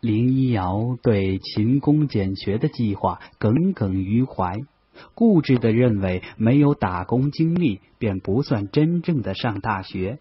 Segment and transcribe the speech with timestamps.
[0.00, 4.56] 林一瑶对勤工俭学的计划耿耿于怀，
[5.14, 10.18] 固执的认为没有打工经历便不算真正的上大学，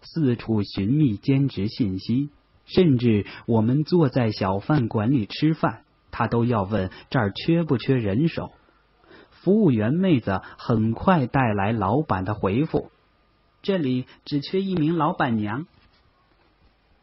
[0.00, 2.30] 四处寻觅兼职信息，
[2.64, 8.50] 甚至我们坐在小饭馆里吃饭，他都要问这儿缺不缺人手。
[9.30, 12.90] 服务员妹子很快带来老板的回复
[13.62, 15.66] ：“这里只缺一名老板娘。”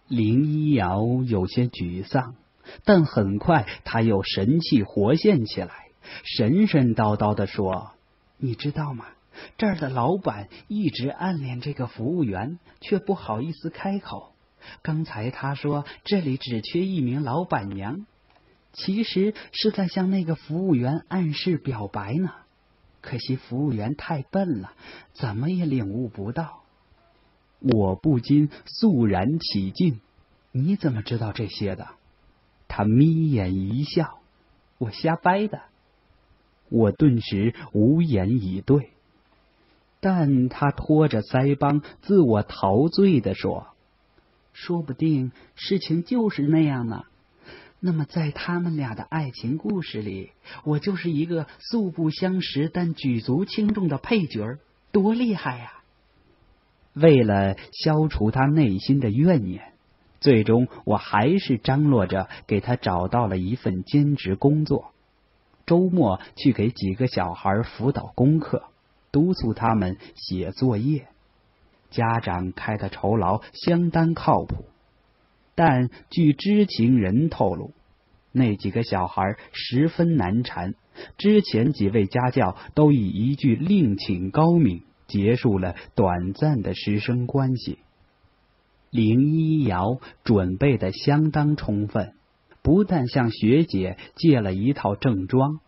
[0.09, 2.35] 林一瑶有些沮丧，
[2.83, 5.89] 但很快他又神气活现起来，
[6.23, 7.91] 神神叨叨的说
[8.37, 9.05] ：“你知道吗？
[9.57, 14.33] 这儿的老板一直暗恋这个服务员，却不好意思开口。
[14.81, 18.05] 刚才他说这里只缺一名老板娘，
[18.73, 22.31] 其实是在向那个服务员暗示表白呢。
[23.01, 24.73] 可惜服务员太笨了，
[25.13, 26.58] 怎么也领悟不到。”
[27.59, 29.99] 我不禁肃然起敬。
[30.51, 31.87] 你怎么知道这些的？
[32.67, 34.19] 他眯眼一笑，
[34.77, 35.61] 我瞎掰的。
[36.69, 38.91] 我顿时无言以对。
[39.99, 43.67] 但他拖着腮帮，自我陶醉的说
[44.53, 47.03] ：“说不定事情就是那样呢。
[47.79, 50.31] 那么，在他们俩的爱情故事里，
[50.63, 54.57] 我就是一个素不相识但举足轻重的配角，
[54.91, 55.73] 多厉害呀！”
[56.93, 59.73] 为了消除他内心的怨念，
[60.19, 64.91] 最终我还是张罗着给他找到了一份兼职工作，
[65.65, 68.63] 周末去给几个小孩辅导功课，
[69.11, 71.07] 督促他们写作业。
[71.89, 74.65] 家长开的酬劳相当靠谱，
[75.55, 77.73] 但据知情人透露，
[78.31, 80.75] 那几个小孩十分难缠，
[81.17, 84.83] 之前几位家教都以一句另请高明。
[85.09, 87.79] 结束了短暂的师生关系。
[88.89, 92.13] 林一瑶准备的相当充分，
[92.61, 95.59] 不但向学姐借了一套正装，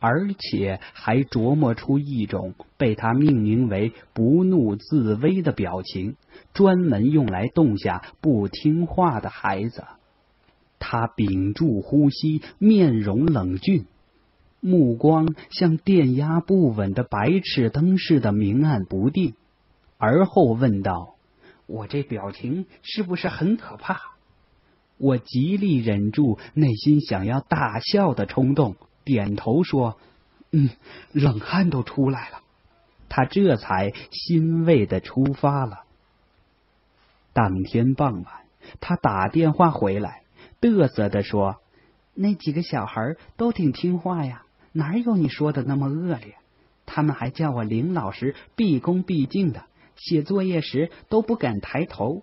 [0.00, 6.16] 而且还琢磨出一种被他命名为“不怒自威”的表情，
[6.52, 9.84] 专门用来动下不听话的孩子。
[10.78, 13.86] 他屏住呼吸，面容冷峻。
[14.64, 19.34] 目光像电压不稳的白炽灯似的明暗不定，
[19.98, 21.16] 而后问道
[21.66, 24.00] ：“我这表情是不是很可怕？”
[24.98, 29.98] 我极力忍住内心想要大笑的冲动，点头说
[30.52, 30.70] ：“嗯，
[31.10, 32.38] 冷汗都出来了。”
[33.10, 35.80] 他这才欣慰的出发了。
[37.32, 38.26] 当天傍晚，
[38.80, 40.22] 他打电话回来，
[40.60, 41.56] 嘚瑟的说
[42.14, 46.36] ：“那几个小孩都挺听话呀。”哪有你说的那么恶劣？
[46.84, 49.64] 他们还叫我林老师，毕恭毕敬的，
[49.96, 52.22] 写作业时都不敢抬头。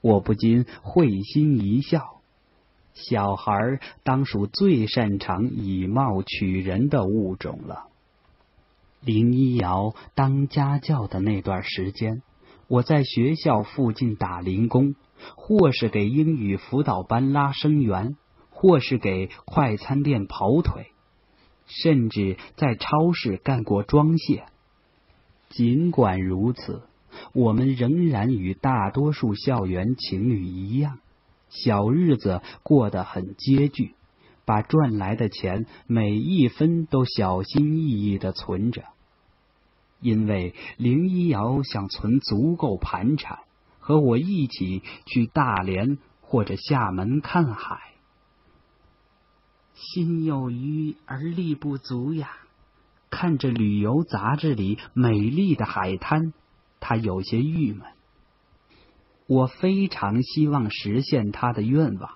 [0.00, 2.20] 我不禁会心一笑。
[2.94, 7.84] 小孩当属最擅长以貌取人的物种了。
[9.00, 12.22] 林一瑶当家教的那段时间，
[12.66, 14.94] 我在学校附近打零工，
[15.36, 18.16] 或是给英语辅导班拉生源，
[18.50, 20.92] 或是给快餐店跑腿。
[21.68, 24.46] 甚至在超市干过装卸。
[25.50, 26.82] 尽管如此，
[27.32, 30.98] 我们仍然与大多数校园情侣一样，
[31.48, 33.94] 小日子过得很拮据，
[34.44, 38.84] 把赚来的钱每一分都小心翼翼的存着。
[40.00, 43.38] 因为林一瑶想存足够盘缠，
[43.78, 47.80] 和我一起去大连或者厦门看海。
[49.80, 52.30] 心有余而力不足呀！
[53.10, 56.34] 看着旅游杂志里美丽的海滩，
[56.80, 57.82] 他有些郁闷。
[59.26, 62.10] 我非常希望实现他的愿望。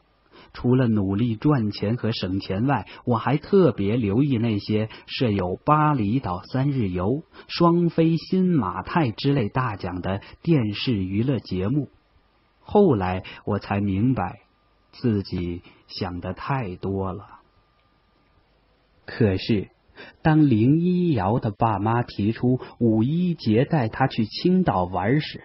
[0.53, 11.89] 除了努力赚钱和省钱外，我还特别留意那些设有巴厘岛三日游、双飞新马泰之类大奖的电视娱乐节目。
[12.61, 14.41] 后来我才明白，
[14.91, 17.42] 自己想的太多了。
[19.05, 19.69] 可是，
[20.23, 25.43] 当林一瑶的爸妈提出五一节带他去青岛玩时，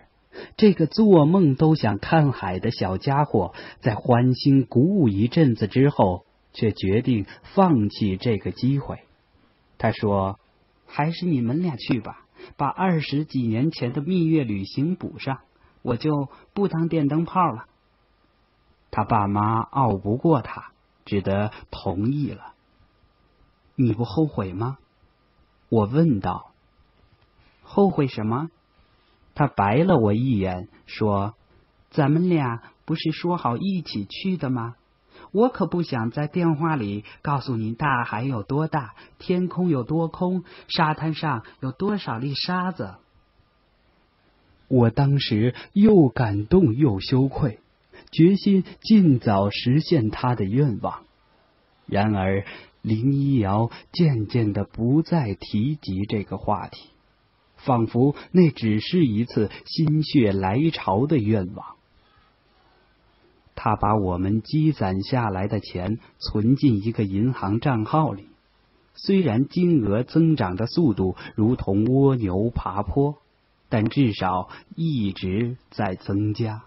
[0.56, 7.25] 这个做梦都想看海的小家伙，在欢欣鼓舞一阵子之后，却决定
[7.56, 9.00] 放弃这个机会。
[9.80, 10.39] 他说
[10.86, 12.25] ：“还是你们俩去吧，
[12.56, 15.39] 把二十几年前的蜜月旅行补上，
[15.81, 17.65] 我就不当电灯泡了。”
[18.92, 20.71] 他爸妈拗不过他，
[21.06, 22.54] 只得同意了。
[23.79, 24.79] 你不后悔吗？
[25.69, 26.51] 我问道。
[27.62, 28.50] 后悔什么？
[29.35, 31.35] 他白了我一眼，说
[31.91, 34.75] ：“咱们俩不是说好一起去的吗？
[35.31, 42.95] 我可不想在电话里告诉你大海有多大，天空有多空，沙滩上有多少粒沙子。
[44.69, 47.59] 我当时又感动又羞愧，
[48.12, 51.03] 决心尽早实现他的愿望。
[51.85, 52.45] 然而，
[52.87, 56.87] 林一瑶渐渐的不再提及这个话题，
[57.57, 61.75] 仿佛那只是一次心血来潮的愿望。
[63.55, 68.29] 他把我们积攒下来的钱存进一个银行账号里，
[68.93, 73.17] 虽然金额增长的速度如同蜗牛爬坡，
[73.67, 76.63] 但至少一直在增加。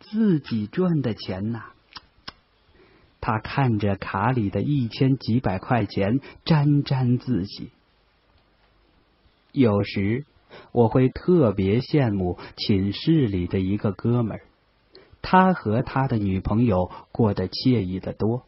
[0.00, 1.66] 自己赚的钱呐！
[3.22, 7.70] 他看着卡里的一千几百块钱，沾沾自喜。
[9.52, 10.26] 有时
[10.72, 14.42] 我会特别羡慕寝室里的一个哥们儿。
[15.22, 18.42] 他和他的女朋友过得惬意的多，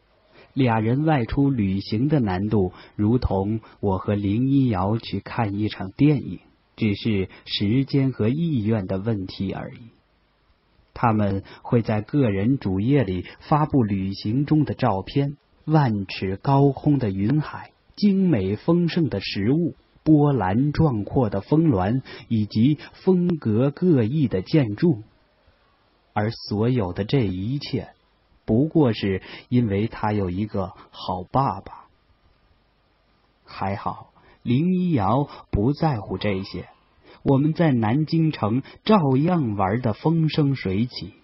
[0.55, 6.41] 俩人外出旅行的难度，如同我和林一瑶去看一场电影，
[6.75, 9.94] 只是时间和意愿的问题而已。
[10.95, 25.03] 他们会在个人主页里发布旅行中的照片，万尺高空的云海，精美丰盛的食物，波澜壮阔的峰峦，以及风格各异的建筑。
[26.13, 27.89] 而所有的这一切，
[28.45, 31.87] 不过是因为他有一个好爸爸。
[33.45, 34.11] 还好，
[34.43, 36.69] 林一瑶不在乎这些，
[37.25, 41.15] 我们在南京城照样玩的风生水起。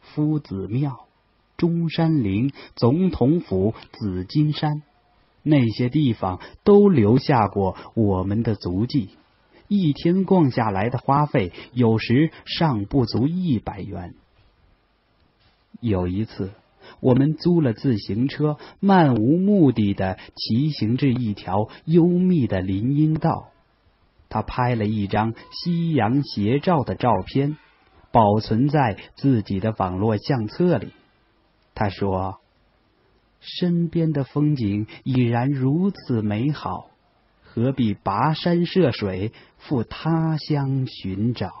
[0.00, 1.06] 夫子庙、
[1.56, 4.82] 中山陵、总统府、紫金山，
[5.42, 9.10] 那些地方都留下过我们的足迹。
[9.68, 14.14] 一天逛下来的花费，有时尚不足一百元。
[15.80, 16.50] 有一次，
[17.00, 23.48] 我们租了自行车，漫无目的的骑行至一条幽密的林荫道。
[24.34, 27.56] 他拍了一张夕阳斜照的照片，
[28.10, 30.92] 保存在自己的网络相册里。
[31.72, 32.40] 他说
[33.38, 36.90] ：“身边的风景已然如此美好。”
[37.46, 41.52] 何必跋山涉水赴他乡寻找？